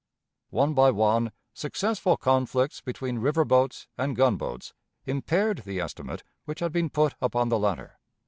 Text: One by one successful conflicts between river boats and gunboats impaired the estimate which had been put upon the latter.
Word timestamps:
One 0.49 0.73
by 0.73 0.89
one 0.89 1.31
successful 1.53 2.17
conflicts 2.17 2.81
between 2.81 3.19
river 3.19 3.45
boats 3.45 3.85
and 3.99 4.15
gunboats 4.15 4.73
impaired 5.05 5.59
the 5.59 5.79
estimate 5.79 6.23
which 6.45 6.59
had 6.59 6.71
been 6.71 6.89
put 6.89 7.13
upon 7.21 7.49
the 7.49 7.59
latter. 7.59 7.99